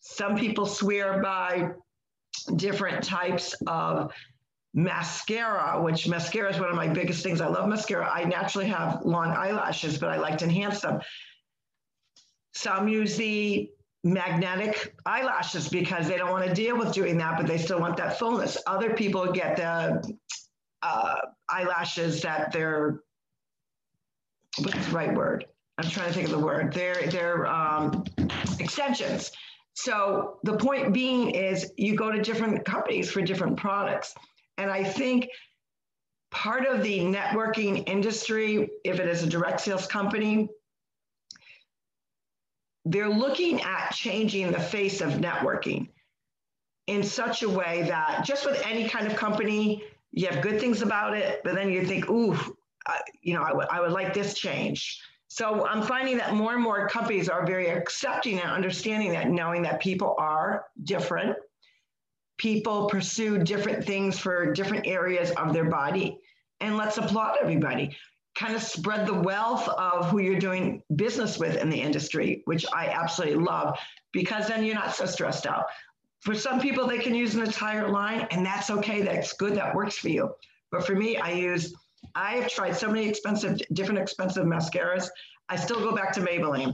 Some 0.02 0.36
people 0.36 0.66
swear 0.66 1.22
by 1.22 1.70
different 2.58 3.06
types 3.06 3.56
of 3.68 4.12
mascara, 4.74 5.82
which 5.82 6.08
mascara 6.08 6.52
is 6.52 6.60
one 6.60 6.70
of 6.70 6.76
my 6.76 6.90
biggest 6.90 7.24
things. 7.24 7.40
I 7.40 7.48
love 7.48 7.70
mascara. 7.70 8.10
I 8.12 8.26
naturally 8.26 8.68
have 8.68 9.06
long 9.06 9.30
eyelashes, 9.30 9.98
but 9.98 10.10
I 10.10 10.18
like 10.18 10.38
to 10.40 10.46
enhance 10.46 10.82
them. 10.82 11.00
Some 12.54 12.90
use 12.90 13.16
the 13.16 13.70
magnetic 14.04 14.96
eyelashes 15.06 15.70
because 15.70 16.08
they 16.08 16.18
don't 16.18 16.32
want 16.32 16.46
to 16.46 16.54
deal 16.54 16.78
with 16.78 16.94
doing 16.94 17.18
that, 17.18 17.38
but 17.38 17.48
they 17.48 17.58
still 17.58 17.80
want 17.80 17.98
that 17.98 18.20
fullness. 18.20 18.58
Other 18.68 18.94
people 18.94 19.32
get 19.32 19.56
the 19.56 20.04
uh, 20.82 21.16
eyelashes 21.50 22.22
that 22.22 22.52
they're, 22.52 23.00
what's 24.60 24.88
the 24.88 24.96
right 24.96 25.14
word? 25.14 25.46
I'm 25.78 25.90
trying 25.90 26.10
to 26.10 26.14
think 26.14 26.26
of 26.26 26.32
the 26.32 26.46
word. 26.46 26.74
They're, 26.74 27.08
they're 27.08 27.48
um, 27.48 28.04
extensions. 28.60 29.32
So 29.74 30.38
the 30.44 30.58
point 30.58 30.94
being 30.94 31.32
is 31.32 31.72
you 31.78 31.96
go 31.96 32.12
to 32.12 32.22
different 32.22 32.64
companies 32.66 33.10
for 33.10 33.22
different 33.22 33.58
products. 33.58 34.14
And 34.58 34.70
I 34.70 34.84
think 34.84 35.28
part 36.30 36.68
of 36.68 36.84
the 36.84 37.00
networking 37.00 37.88
industry, 37.90 38.70
if 38.84 39.00
it 39.00 39.08
is 39.08 39.24
a 39.24 39.28
direct 39.28 39.62
sales 39.62 39.88
company, 39.88 40.50
they're 42.86 43.10
looking 43.10 43.62
at 43.62 43.92
changing 43.92 44.52
the 44.52 44.60
face 44.60 45.02
of 45.02 45.14
networking 45.14 45.90
in 46.88 47.04
such 47.04 47.44
a 47.44 47.50
way 47.50 47.84
that 47.84 48.24
just 48.26 48.46
with 48.46 48.62
any 48.66 48.90
kind 48.90 49.08
of 49.08 49.16
company, 49.16 49.84
you 50.12 50.28
have 50.28 50.42
good 50.42 50.60
things 50.60 50.82
about 50.82 51.16
it, 51.16 51.42
but 51.44 51.56
then 51.56 51.70
you 51.70 51.86
think, 51.86 52.10
ooh, 52.10 52.34
uh, 52.86 52.94
you 53.22 53.34
know, 53.34 53.42
I, 53.42 53.50
w- 53.50 53.68
I 53.72 53.80
would 53.80 53.92
like 53.92 54.14
this 54.14 54.34
change. 54.34 55.02
So 55.30 55.66
I'm 55.66 55.82
finding 55.82 56.18
that 56.18 56.34
more 56.34 56.54
and 56.54 56.62
more 56.62 56.88
companies 56.90 57.30
are 57.30 57.46
very 57.46 57.70
accepting 57.70 58.40
and 58.40 58.52
understanding 58.52 59.12
that, 59.14 59.30
knowing 59.30 59.62
that 59.64 59.80
people 59.80 60.16
are 60.20 60.66
different. 60.84 61.38
People 62.38 62.90
pursue 62.90 63.40
different 63.40 63.86
things 63.86 64.20
for 64.20 64.52
different 64.52 64.86
areas 64.86 65.32
of 65.32 65.54
their 65.54 65.70
body. 65.70 66.20
And 66.60 66.76
let's 66.78 66.98
applaud 66.98 67.38
everybody 67.42 67.96
kind 68.44 68.56
of 68.58 68.62
spread 68.62 69.08
the 69.08 69.14
wealth 69.14 69.70
of 69.70 70.10
who 70.10 70.20
you're 70.20 70.40
doing 70.40 70.84
business 70.98 71.38
with 71.40 71.56
in 71.56 71.70
the 71.70 71.80
industry, 71.80 72.42
which 72.44 72.66
I 72.74 72.88
absolutely 72.88 73.42
love 73.42 73.80
because 74.12 74.50
then 74.50 74.66
you're 74.66 74.76
not 74.76 74.94
so 74.94 75.06
stressed 75.06 75.48
out. 75.48 75.64
For 76.20 76.36
some 76.36 76.60
people, 76.60 76.86
they 76.86 77.00
can 77.00 77.16
use 77.16 77.36
an 77.36 77.44
entire 77.44 77.88
line, 77.88 78.28
and 78.32 78.46
that's 78.46 78.70
okay. 78.70 79.02
That's 79.02 79.32
good. 79.34 79.56
That 79.56 79.74
works 79.74 79.98
for 79.98 80.10
you. 80.10 80.34
But 80.72 80.86
for 80.86 80.94
me, 80.94 81.16
I 81.16 81.32
use, 81.32 81.74
I 82.16 82.36
have 82.36 82.50
tried 82.50 82.76
so 82.76 82.90
many 82.90 83.08
expensive, 83.08 83.62
different 83.72 84.02
expensive 84.02 84.46
mascaras. 84.46 85.08
I 85.48 85.56
still 85.56 85.80
go 85.80 85.96
back 85.96 86.12
to 86.14 86.22
Maybelline. 86.22 86.74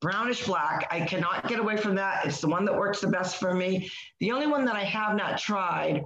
Brownish 0.00 0.46
black. 0.46 0.86
I 0.90 1.00
cannot 1.00 1.46
get 1.46 1.58
away 1.58 1.76
from 1.76 1.94
that. 1.96 2.24
It's 2.26 2.40
the 2.40 2.48
one 2.48 2.64
that 2.64 2.74
works 2.74 3.00
the 3.00 3.08
best 3.08 3.36
for 3.36 3.52
me. 3.52 3.90
The 4.20 4.30
only 4.32 4.46
one 4.46 4.64
that 4.64 4.76
I 4.76 4.84
have 4.84 5.14
not 5.14 5.38
tried 5.38 6.04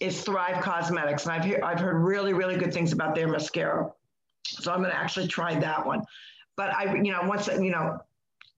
is 0.00 0.22
Thrive 0.22 0.62
Cosmetics. 0.62 1.26
And 1.26 1.32
I've, 1.32 1.44
heard, 1.44 1.60
I've 1.60 1.80
heard 1.80 2.02
really, 2.02 2.32
really 2.32 2.56
good 2.56 2.72
things 2.72 2.92
about 2.92 3.14
their 3.14 3.28
mascara. 3.28 3.92
So 4.44 4.72
I'm 4.72 4.78
going 4.78 4.90
to 4.90 4.96
actually 4.96 5.28
try 5.28 5.58
that 5.58 5.86
one. 5.86 6.02
But 6.56 6.74
I, 6.74 6.94
you 6.94 7.12
know, 7.12 7.22
once, 7.24 7.48
you 7.48 7.70
know, 7.70 7.98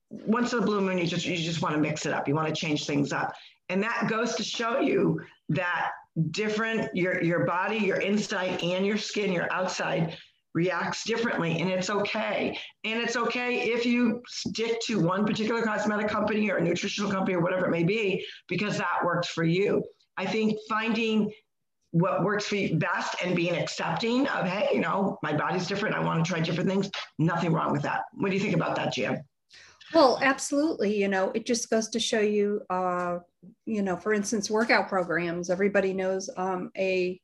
once 0.09 0.53
in 0.53 0.59
a 0.59 0.61
blue 0.61 0.81
moon, 0.81 0.97
you 0.97 1.07
just, 1.07 1.25
you 1.25 1.37
just 1.37 1.61
want 1.61 1.75
to 1.75 1.81
mix 1.81 2.05
it 2.05 2.13
up. 2.13 2.27
You 2.27 2.35
want 2.35 2.47
to 2.47 2.53
change 2.53 2.85
things 2.85 3.11
up. 3.11 3.33
And 3.69 3.81
that 3.83 4.07
goes 4.09 4.35
to 4.35 4.43
show 4.43 4.79
you 4.79 5.19
that 5.49 5.91
different, 6.31 6.95
your, 6.95 7.23
your 7.23 7.45
body, 7.45 7.77
your 7.77 7.97
inside 7.97 8.61
and 8.63 8.85
your 8.85 8.97
skin, 8.97 9.31
your 9.31 9.51
outside 9.51 10.17
reacts 10.53 11.03
differently 11.03 11.59
and 11.59 11.69
it's 11.69 11.89
okay. 11.89 12.57
And 12.85 13.01
it's 13.01 13.17
okay 13.17 13.59
if 13.69 13.85
you 13.85 14.23
stick 14.27 14.79
to 14.85 14.99
one 14.99 15.25
particular 15.25 15.61
cosmetic 15.61 16.07
company 16.07 16.49
or 16.49 16.57
a 16.57 16.61
nutritional 16.61 17.11
company 17.11 17.35
or 17.35 17.41
whatever 17.41 17.65
it 17.65 17.71
may 17.71 17.83
be, 17.83 18.25
because 18.47 18.77
that 18.77 19.03
works 19.03 19.27
for 19.27 19.43
you. 19.43 19.83
I 20.17 20.25
think 20.25 20.57
finding 20.69 21.29
what 21.95 22.25
works 22.25 22.45
for 22.45 22.57
you 22.57 22.75
best 22.75 23.15
and 23.23 23.37
being 23.37 23.55
accepting 23.55 24.27
of, 24.27 24.45
hey, 24.45 24.67
you 24.73 24.81
know, 24.81 25.17
my 25.23 25.31
body's 25.31 25.65
different. 25.65 25.95
I 25.95 26.01
want 26.01 26.25
to 26.25 26.29
try 26.29 26.41
different 26.41 26.69
things. 26.69 26.91
Nothing 27.19 27.53
wrong 27.53 27.71
with 27.71 27.83
that. 27.83 28.01
What 28.15 28.31
do 28.31 28.35
you 28.35 28.41
think 28.41 28.53
about 28.53 28.75
that, 28.75 28.91
Jan? 28.91 29.23
Well, 29.93 30.19
absolutely. 30.21 30.93
You 30.93 31.07
know, 31.07 31.31
it 31.33 31.45
just 31.45 31.69
goes 31.69 31.87
to 31.89 31.99
show 32.01 32.19
you, 32.19 32.63
uh, 32.69 33.19
you 33.65 33.81
know, 33.81 33.95
for 33.95 34.13
instance, 34.13 34.51
workout 34.51 34.89
programs. 34.89 35.49
Everybody 35.49 35.93
knows 35.93 36.29
um, 36.35 36.69
a 36.77 37.17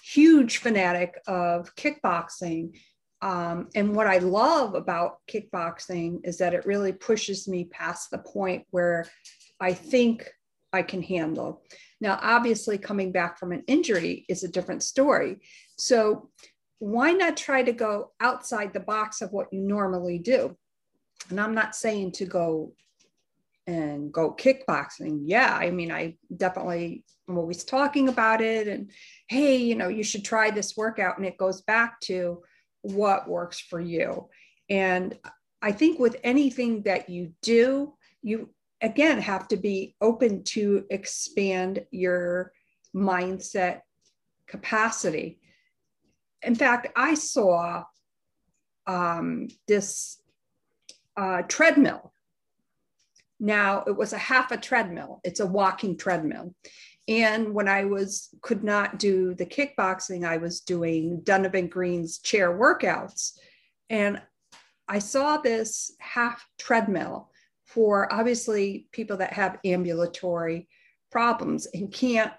huge 0.00 0.58
fanatic 0.58 1.20
of 1.26 1.74
kickboxing. 1.74 2.78
Um, 3.20 3.68
and 3.74 3.96
what 3.96 4.06
I 4.06 4.18
love 4.18 4.76
about 4.76 5.16
kickboxing 5.28 6.20
is 6.22 6.38
that 6.38 6.54
it 6.54 6.66
really 6.66 6.92
pushes 6.92 7.48
me 7.48 7.64
past 7.64 8.12
the 8.12 8.18
point 8.18 8.64
where 8.70 9.06
I 9.58 9.72
think 9.72 10.30
I 10.74 10.82
can 10.82 11.02
handle. 11.02 11.62
Now, 12.00 12.18
obviously, 12.20 12.76
coming 12.76 13.12
back 13.12 13.38
from 13.38 13.52
an 13.52 13.62
injury 13.66 14.26
is 14.28 14.42
a 14.44 14.48
different 14.48 14.82
story. 14.82 15.38
So, 15.78 16.30
why 16.78 17.12
not 17.12 17.36
try 17.36 17.62
to 17.62 17.72
go 17.72 18.10
outside 18.20 18.72
the 18.72 18.80
box 18.80 19.22
of 19.22 19.32
what 19.32 19.52
you 19.52 19.60
normally 19.60 20.18
do? 20.18 20.56
And 21.30 21.40
I'm 21.40 21.54
not 21.54 21.74
saying 21.74 22.12
to 22.12 22.26
go 22.26 22.72
and 23.66 24.12
go 24.12 24.34
kickboxing. 24.34 25.22
Yeah, 25.24 25.56
I 25.56 25.70
mean, 25.70 25.90
I 25.90 26.16
definitely 26.36 27.04
am 27.28 27.38
always 27.38 27.64
talking 27.64 28.08
about 28.08 28.42
it. 28.42 28.68
And 28.68 28.90
hey, 29.28 29.56
you 29.56 29.74
know, 29.74 29.88
you 29.88 30.02
should 30.02 30.24
try 30.24 30.50
this 30.50 30.76
workout. 30.76 31.16
And 31.16 31.26
it 31.26 31.38
goes 31.38 31.62
back 31.62 32.00
to 32.02 32.42
what 32.82 33.28
works 33.28 33.58
for 33.60 33.80
you. 33.80 34.28
And 34.68 35.18
I 35.62 35.72
think 35.72 35.98
with 35.98 36.16
anything 36.22 36.82
that 36.82 37.08
you 37.08 37.32
do, 37.40 37.94
you 38.20 38.50
again 38.84 39.18
have 39.18 39.48
to 39.48 39.56
be 39.56 39.96
open 40.02 40.44
to 40.44 40.84
expand 40.90 41.86
your 41.90 42.52
mindset 42.94 43.80
capacity. 44.46 45.40
In 46.42 46.54
fact, 46.54 46.88
I 46.94 47.14
saw 47.14 47.84
um, 48.86 49.48
this 49.66 50.18
uh, 51.16 51.42
treadmill. 51.48 52.12
Now 53.40 53.84
it 53.86 53.96
was 53.96 54.12
a 54.12 54.18
half 54.18 54.52
a 54.52 54.58
treadmill. 54.58 55.20
It's 55.24 55.40
a 55.40 55.46
walking 55.46 55.96
treadmill. 55.96 56.54
And 57.08 57.54
when 57.54 57.68
I 57.68 57.84
was 57.84 58.28
could 58.42 58.62
not 58.64 58.98
do 58.98 59.34
the 59.34 59.46
kickboxing, 59.46 60.26
I 60.26 60.36
was 60.36 60.60
doing 60.60 61.20
Donovan 61.22 61.68
Green's 61.68 62.18
chair 62.18 62.52
workouts. 62.56 63.32
And 63.88 64.20
I 64.88 64.98
saw 64.98 65.38
this 65.38 65.92
half 66.00 66.46
treadmill 66.58 67.30
for 67.64 68.12
obviously 68.12 68.86
people 68.92 69.16
that 69.18 69.32
have 69.32 69.58
ambulatory 69.64 70.68
problems 71.10 71.66
and 71.72 71.92
can't 71.92 72.32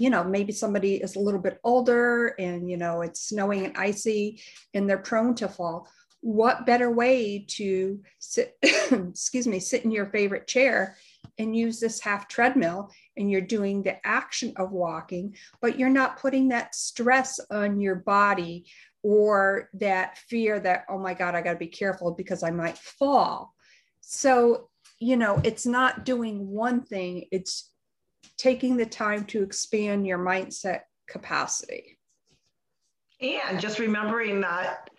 you 0.00 0.08
know 0.08 0.24
maybe 0.24 0.52
somebody 0.52 0.96
is 0.96 1.14
a 1.14 1.20
little 1.20 1.40
bit 1.40 1.60
older 1.62 2.28
and 2.38 2.68
you 2.68 2.76
know 2.76 3.02
it's 3.02 3.28
snowing 3.28 3.66
and 3.66 3.76
icy 3.76 4.42
and 4.74 4.88
they're 4.88 4.98
prone 4.98 5.34
to 5.36 5.48
fall. 5.48 5.88
What 6.22 6.66
better 6.66 6.90
way 6.90 7.46
to 7.50 8.00
sit 8.18 8.56
excuse 8.62 9.46
me 9.46 9.60
sit 9.60 9.84
in 9.84 9.90
your 9.90 10.06
favorite 10.06 10.46
chair 10.46 10.96
and 11.38 11.56
use 11.56 11.80
this 11.80 12.00
half 12.00 12.28
treadmill 12.28 12.90
and 13.16 13.30
you're 13.30 13.40
doing 13.40 13.82
the 13.82 14.04
action 14.06 14.52
of 14.56 14.72
walking 14.72 15.34
but 15.60 15.78
you're 15.78 15.88
not 15.88 16.18
putting 16.18 16.48
that 16.48 16.74
stress 16.74 17.38
on 17.50 17.80
your 17.80 17.96
body 17.96 18.66
or 19.02 19.70
that 19.74 20.18
fear 20.18 20.60
that 20.60 20.84
oh 20.90 20.98
my 20.98 21.14
god 21.14 21.34
i 21.34 21.40
got 21.40 21.52
to 21.52 21.58
be 21.58 21.66
careful 21.66 22.10
because 22.10 22.42
i 22.42 22.50
might 22.50 22.76
fall 22.76 23.54
so, 24.12 24.68
you 24.98 25.16
know, 25.16 25.40
it's 25.44 25.64
not 25.64 26.04
doing 26.04 26.48
one 26.48 26.82
thing, 26.82 27.26
it's 27.30 27.70
taking 28.36 28.76
the 28.76 28.84
time 28.84 29.24
to 29.26 29.44
expand 29.44 30.04
your 30.04 30.18
mindset 30.18 30.80
capacity. 31.08 31.96
And 33.20 33.60
just 33.60 33.78
remembering 33.78 34.40
that 34.40 34.90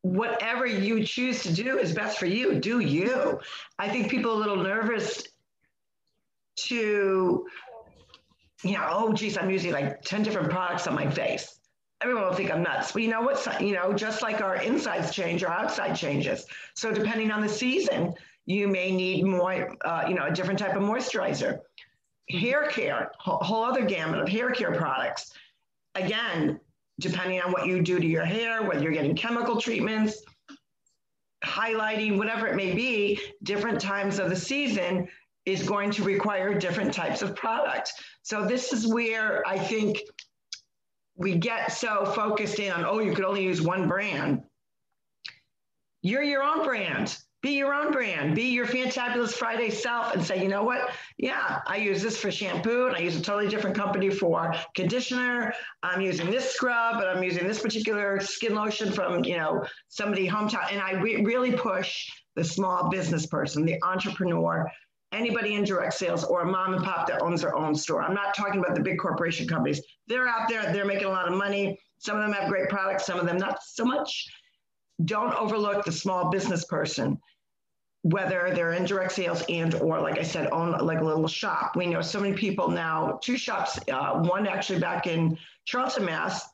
whatever 0.00 0.64
you 0.64 1.04
choose 1.04 1.42
to 1.42 1.52
do 1.52 1.78
is 1.78 1.92
best 1.92 2.18
for 2.18 2.24
you. 2.24 2.58
Do 2.58 2.80
you. 2.80 3.38
I 3.78 3.90
think 3.90 4.10
people 4.10 4.30
are 4.30 4.36
a 4.36 4.38
little 4.38 4.64
nervous 4.64 5.22
to, 6.60 7.46
you 8.64 8.72
know, 8.72 8.88
oh, 8.88 9.12
geez, 9.12 9.36
I'm 9.36 9.50
using 9.50 9.72
like 9.72 10.00
10 10.00 10.22
different 10.22 10.48
products 10.48 10.86
on 10.86 10.94
my 10.94 11.10
face 11.10 11.60
everyone 12.02 12.24
will 12.24 12.34
think 12.34 12.50
I'm 12.50 12.62
nuts. 12.62 12.92
But 12.92 13.02
you 13.02 13.08
know 13.08 13.22
what? 13.22 13.60
You 13.60 13.74
know, 13.74 13.92
just 13.92 14.22
like 14.22 14.40
our 14.40 14.56
insides 14.56 15.14
change, 15.14 15.42
our 15.44 15.52
outside 15.52 15.94
changes. 15.94 16.46
So 16.74 16.92
depending 16.92 17.30
on 17.30 17.40
the 17.40 17.48
season, 17.48 18.14
you 18.44 18.68
may 18.68 18.90
need 18.90 19.24
more, 19.24 19.74
uh, 19.84 20.04
you 20.08 20.14
know, 20.14 20.26
a 20.26 20.30
different 20.30 20.58
type 20.58 20.76
of 20.76 20.82
moisturizer. 20.82 21.60
Hair 22.30 22.68
care, 22.70 23.10
whole 23.18 23.64
other 23.64 23.84
gamut 23.84 24.20
of 24.20 24.28
hair 24.28 24.50
care 24.50 24.74
products. 24.74 25.32
Again, 25.94 26.60
depending 27.00 27.40
on 27.40 27.52
what 27.52 27.66
you 27.66 27.82
do 27.82 27.98
to 27.98 28.06
your 28.06 28.24
hair, 28.24 28.62
whether 28.62 28.82
you're 28.82 28.92
getting 28.92 29.14
chemical 29.14 29.60
treatments, 29.60 30.22
highlighting, 31.44 32.18
whatever 32.18 32.46
it 32.46 32.56
may 32.56 32.74
be, 32.74 33.20
different 33.42 33.80
times 33.80 34.18
of 34.18 34.30
the 34.30 34.36
season 34.36 35.08
is 35.44 35.62
going 35.62 35.90
to 35.92 36.02
require 36.02 36.58
different 36.58 36.92
types 36.92 37.22
of 37.22 37.36
products. 37.36 37.94
So 38.22 38.44
this 38.44 38.72
is 38.72 38.86
where 38.86 39.46
I 39.46 39.58
think 39.58 40.00
we 41.16 41.36
get 41.36 41.72
so 41.72 42.04
focused 42.04 42.58
in 42.58 42.72
on, 42.72 42.84
oh, 42.84 42.98
you 42.98 43.14
could 43.14 43.24
only 43.24 43.44
use 43.44 43.62
one 43.62 43.88
brand. 43.88 44.42
You're 46.02 46.22
your 46.22 46.42
own 46.42 46.64
brand. 46.64 47.16
Be 47.42 47.52
your 47.52 47.74
own 47.74 47.92
brand. 47.92 48.34
Be 48.34 48.50
your 48.50 48.66
fantabulous 48.66 49.32
Friday 49.32 49.70
self 49.70 50.14
and 50.14 50.24
say, 50.24 50.42
you 50.42 50.48
know 50.48 50.64
what? 50.64 50.90
Yeah, 51.16 51.60
I 51.66 51.76
use 51.76 52.02
this 52.02 52.18
for 52.18 52.30
shampoo 52.30 52.86
and 52.86 52.96
I 52.96 53.00
use 53.00 53.16
a 53.16 53.22
totally 53.22 53.48
different 53.48 53.76
company 53.76 54.10
for 54.10 54.52
conditioner. 54.74 55.54
I'm 55.82 56.00
using 56.00 56.30
this 56.30 56.52
scrub, 56.52 56.96
but 56.98 57.08
I'm 57.08 57.22
using 57.22 57.46
this 57.46 57.60
particular 57.60 58.20
skin 58.20 58.54
lotion 58.54 58.90
from, 58.92 59.24
you 59.24 59.36
know, 59.36 59.64
somebody 59.88 60.28
hometown. 60.28 60.72
And 60.72 60.80
I 60.80 60.92
re- 60.92 61.24
really 61.24 61.52
push 61.52 62.08
the 62.34 62.44
small 62.44 62.88
business 62.88 63.26
person, 63.26 63.64
the 63.64 63.82
entrepreneur, 63.82 64.70
anybody 65.12 65.54
in 65.54 65.64
direct 65.64 65.94
sales 65.94 66.24
or 66.24 66.42
a 66.42 66.46
mom 66.46 66.74
and 66.74 66.84
pop 66.84 67.06
that 67.08 67.22
owns 67.22 67.42
their 67.42 67.54
own 67.54 67.74
store. 67.74 68.02
I'm 68.02 68.14
not 68.14 68.34
talking 68.34 68.60
about 68.60 68.74
the 68.74 68.82
big 68.82 68.98
corporation 68.98 69.46
companies. 69.46 69.80
They're 70.06 70.28
out 70.28 70.48
there, 70.48 70.72
they're 70.72 70.84
making 70.84 71.06
a 71.06 71.10
lot 71.10 71.28
of 71.28 71.34
money. 71.34 71.78
Some 71.98 72.16
of 72.16 72.22
them 72.22 72.32
have 72.32 72.50
great 72.50 72.68
products, 72.68 73.06
some 73.06 73.18
of 73.18 73.26
them 73.26 73.38
not 73.38 73.58
so 73.62 73.84
much 73.84 74.28
don't 75.04 75.34
overlook 75.34 75.84
the 75.84 75.92
small 75.92 76.30
business 76.30 76.64
person 76.64 77.18
whether 78.02 78.52
they're 78.54 78.72
in 78.72 78.84
direct 78.84 79.12
sales 79.12 79.42
and 79.48 79.74
or 79.76 80.00
like 80.00 80.18
i 80.18 80.22
said 80.22 80.48
own 80.52 80.72
like 80.78 81.00
a 81.00 81.04
little 81.04 81.26
shop 81.26 81.76
we 81.76 81.86
know 81.86 82.00
so 82.00 82.20
many 82.20 82.34
people 82.34 82.68
now 82.68 83.18
two 83.22 83.36
shops 83.36 83.78
uh, 83.90 84.20
one 84.20 84.46
actually 84.46 84.78
back 84.78 85.06
in 85.06 85.36
charlton 85.64 86.04
mass 86.04 86.48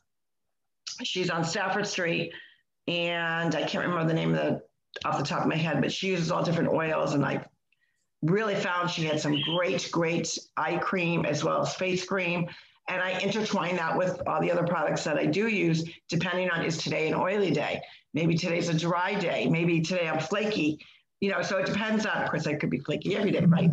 she's 1.04 1.30
on 1.30 1.44
stafford 1.44 1.86
street 1.86 2.32
and 2.88 3.54
i 3.54 3.62
can't 3.62 3.84
remember 3.84 4.06
the 4.06 4.14
name 4.14 4.34
of 4.34 4.36
the 4.36 4.62
off 5.04 5.18
the 5.18 5.24
top 5.24 5.42
of 5.42 5.46
my 5.46 5.56
head 5.56 5.80
but 5.80 5.92
she 5.92 6.08
uses 6.08 6.30
all 6.30 6.42
different 6.42 6.70
oils 6.70 7.14
and 7.14 7.24
i 7.24 7.44
really 8.22 8.54
found 8.54 8.88
she 8.88 9.04
had 9.04 9.20
some 9.20 9.40
great 9.42 9.88
great 9.90 10.38
eye 10.56 10.76
cream 10.76 11.24
as 11.24 11.42
well 11.42 11.62
as 11.62 11.74
face 11.74 12.04
cream 12.04 12.48
and 12.88 13.00
I 13.00 13.10
intertwine 13.20 13.76
that 13.76 13.96
with 13.96 14.20
all 14.26 14.40
the 14.40 14.50
other 14.50 14.64
products 14.66 15.04
that 15.04 15.16
I 15.16 15.26
do 15.26 15.48
use, 15.48 15.88
depending 16.08 16.50
on 16.50 16.64
is 16.64 16.78
today 16.78 17.08
an 17.08 17.14
oily 17.14 17.50
day? 17.50 17.80
Maybe 18.12 18.34
today's 18.34 18.68
a 18.68 18.74
dry 18.74 19.14
day. 19.14 19.46
Maybe 19.46 19.80
today 19.80 20.08
I'm 20.08 20.20
flaky. 20.20 20.78
You 21.20 21.30
know, 21.30 21.42
so 21.42 21.58
it 21.58 21.66
depends 21.66 22.04
on, 22.04 22.22
of 22.22 22.30
course, 22.30 22.46
I 22.46 22.54
could 22.54 22.70
be 22.70 22.78
flaky 22.78 23.16
every 23.16 23.30
day, 23.30 23.44
right? 23.44 23.70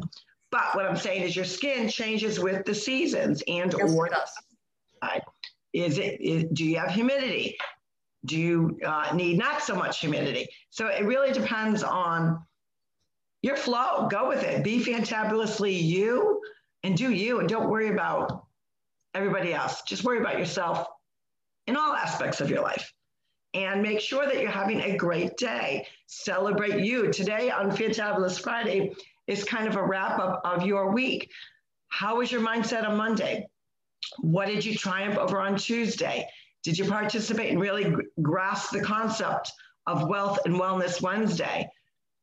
But 0.52 0.76
what 0.76 0.86
I'm 0.86 0.96
saying 0.96 1.24
is 1.24 1.36
your 1.36 1.46
skin 1.46 1.90
changes 1.90 2.40
with 2.40 2.66
the 2.66 2.76
seasons 2.76 3.44
and 3.48 3.74
yes, 3.78 3.92
or 3.92 4.10
is 5.74 5.98
it, 5.98 6.22
is, 6.22 6.46
do 6.54 6.66
you 6.66 6.78
have 6.78 6.92
humidity? 6.92 7.58
Do 8.26 8.38
you 8.38 8.80
uh, 8.86 9.12
need 9.14 9.38
not 9.38 9.62
so 9.62 9.76
much 9.76 10.00
humidity? 10.00 10.48
So 10.70 10.88
it 10.88 11.06
really 11.06 11.32
depends 11.32 11.84
on 11.84 12.44
your 13.42 13.56
flow. 13.56 14.08
Go 14.10 14.28
with 14.28 14.44
it. 14.44 14.64
Be 14.64 14.84
fantabulously 14.84 15.82
you 15.82 16.42
and 16.84 16.96
do 16.96 17.12
you 17.12 17.40
and 17.40 17.50
don't 17.50 17.70
worry 17.70 17.90
about 17.90 18.46
everybody 19.14 19.54
else. 19.54 19.82
Just 19.84 20.04
worry 20.04 20.20
about 20.20 20.40
yourself 20.40 20.88
in 21.68 21.76
all 21.76 21.94
aspects 21.94 22.42
of 22.42 22.50
your 22.50 22.62
life 22.62 22.94
and 23.54 23.82
make 23.82 24.00
sure 24.00 24.26
that 24.26 24.40
you're 24.40 24.50
having 24.50 24.82
a 24.82 24.96
great 24.96 25.36
day. 25.38 25.88
Celebrate 26.08 26.84
you. 26.84 27.12
Today 27.12 27.50
on 27.50 27.72
Fantabulous 27.72 28.42
Friday 28.42 28.94
is 29.28 29.44
kind 29.44 29.68
of 29.68 29.76
a 29.76 29.84
wrap 29.84 30.20
up 30.20 30.42
of 30.44 30.66
your 30.66 30.92
week. 30.92 31.30
How 31.88 32.18
was 32.18 32.32
your 32.32 32.42
mindset 32.42 32.88
on 32.88 32.98
Monday? 32.98 33.48
What 34.20 34.48
did 34.48 34.64
you 34.64 34.76
triumph 34.76 35.18
over 35.18 35.40
on 35.40 35.58
Tuesday? 35.58 36.28
Did 36.64 36.78
you 36.78 36.86
participate 36.86 37.52
and 37.52 37.60
really 37.60 37.94
grasp 38.22 38.72
the 38.72 38.82
concept 38.82 39.52
of 39.88 40.08
Wealth 40.08 40.40
and 40.46 40.56
Wellness 40.56 41.02
Wednesday? 41.02 41.70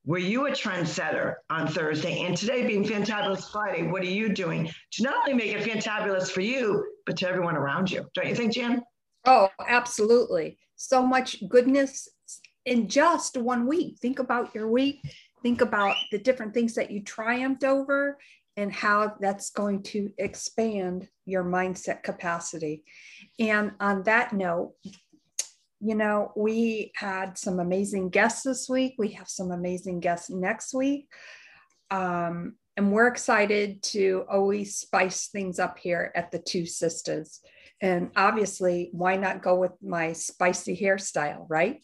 Were 0.06 0.18
you 0.18 0.46
a 0.46 0.52
trendsetter 0.52 1.34
on 1.50 1.66
Thursday? 1.66 2.22
And 2.22 2.36
today 2.36 2.64
being 2.64 2.84
Fantabulous 2.84 3.50
Friday, 3.50 3.88
what 3.88 4.02
are 4.02 4.06
you 4.06 4.28
doing 4.28 4.70
to 4.92 5.02
not 5.02 5.16
only 5.16 5.34
make 5.34 5.52
it 5.52 5.68
fantabulous 5.68 6.30
for 6.30 6.42
you, 6.42 6.86
but 7.06 7.16
to 7.16 7.28
everyone 7.28 7.56
around 7.56 7.90
you? 7.90 8.06
Don't 8.14 8.28
you 8.28 8.36
think, 8.36 8.52
Jan? 8.52 8.84
Oh, 9.24 9.48
absolutely. 9.66 10.58
So 10.76 11.04
much 11.04 11.42
goodness 11.48 12.08
in 12.66 12.88
just 12.88 13.36
one 13.36 13.66
week. 13.66 13.98
Think 13.98 14.20
about 14.20 14.54
your 14.54 14.70
week. 14.70 15.00
Think 15.42 15.60
about 15.60 15.96
the 16.12 16.18
different 16.18 16.54
things 16.54 16.76
that 16.76 16.92
you 16.92 17.02
triumphed 17.02 17.64
over 17.64 18.16
and 18.56 18.72
how 18.72 19.16
that's 19.20 19.50
going 19.50 19.82
to 19.82 20.12
expand 20.18 21.08
your 21.24 21.42
mindset 21.42 22.04
capacity. 22.04 22.84
And 23.40 23.72
on 23.80 24.04
that 24.04 24.32
note, 24.32 24.74
you 25.80 25.94
know, 25.94 26.32
we 26.36 26.92
had 26.96 27.36
some 27.36 27.60
amazing 27.60 28.08
guests 28.08 28.42
this 28.42 28.68
week. 28.68 28.94
We 28.98 29.10
have 29.10 29.28
some 29.28 29.50
amazing 29.50 30.00
guests 30.00 30.30
next 30.30 30.74
week. 30.74 31.08
Um, 31.90 32.54
and 32.76 32.92
we're 32.92 33.08
excited 33.08 33.82
to 33.84 34.24
always 34.30 34.76
spice 34.76 35.28
things 35.28 35.58
up 35.58 35.78
here 35.78 36.12
at 36.14 36.30
the 36.30 36.38
Two 36.38 36.66
Sisters. 36.66 37.40
And 37.82 38.10
obviously, 38.16 38.88
why 38.92 39.16
not 39.16 39.42
go 39.42 39.56
with 39.56 39.72
my 39.82 40.12
spicy 40.14 40.76
hairstyle, 40.76 41.46
right? 41.48 41.82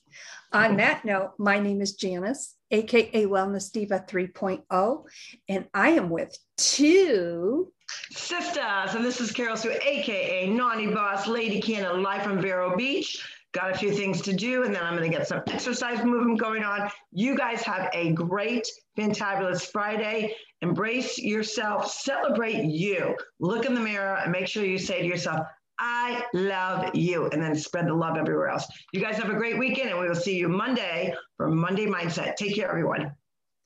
On 0.52 0.78
that 0.78 1.04
note, 1.04 1.32
my 1.38 1.58
name 1.58 1.82
is 1.82 1.94
Janice, 1.94 2.54
AKA 2.70 3.26
Wellness 3.26 3.70
Diva 3.70 4.04
3.0, 4.08 5.04
and 5.48 5.66
I 5.74 5.90
am 5.90 6.08
with 6.08 6.34
two 6.56 7.72
sisters. 8.10 8.94
And 8.94 9.04
this 9.04 9.20
is 9.20 9.32
Carol 9.32 9.56
Sue, 9.56 9.76
AKA 9.82 10.48
Naughty 10.48 10.86
Boss 10.86 11.26
Lady 11.26 11.60
Canada, 11.60 11.94
live 11.94 12.22
from 12.22 12.40
Vero 12.40 12.74
Beach 12.74 13.22
got 13.52 13.70
a 13.70 13.76
few 13.76 13.92
things 13.92 14.20
to 14.22 14.32
do, 14.32 14.64
and 14.64 14.74
then 14.74 14.82
I'm 14.82 14.96
going 14.96 15.10
to 15.10 15.16
get 15.16 15.28
some 15.28 15.42
exercise 15.48 16.04
movement 16.04 16.40
going 16.40 16.64
on. 16.64 16.90
You 17.12 17.36
guys 17.36 17.62
have 17.62 17.90
a 17.92 18.12
great, 18.12 18.66
fantabulous 18.98 19.70
Friday. 19.70 20.34
Embrace 20.62 21.18
yourself, 21.18 21.90
celebrate 21.90 22.64
you. 22.64 23.14
Look 23.40 23.66
in 23.66 23.74
the 23.74 23.80
mirror 23.80 24.18
and 24.22 24.32
make 24.32 24.46
sure 24.46 24.64
you 24.64 24.78
say 24.78 25.02
to 25.02 25.06
yourself, 25.06 25.46
I 25.78 26.22
love 26.32 26.94
you, 26.94 27.26
and 27.26 27.42
then 27.42 27.56
spread 27.56 27.88
the 27.88 27.94
love 27.94 28.16
everywhere 28.16 28.48
else. 28.48 28.66
You 28.92 29.00
guys 29.00 29.16
have 29.16 29.30
a 29.30 29.34
great 29.34 29.58
weekend, 29.58 29.90
and 29.90 29.98
we 29.98 30.08
will 30.08 30.14
see 30.14 30.36
you 30.36 30.48
Monday 30.48 31.14
for 31.36 31.48
Monday 31.48 31.86
Mindset. 31.86 32.36
Take 32.36 32.54
care, 32.54 32.68
everyone. 32.68 33.12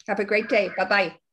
Have 0.08 0.20
a 0.20 0.24
great 0.24 0.48
day. 0.48 0.70
Bye 0.76 0.84
bye. 0.84 1.25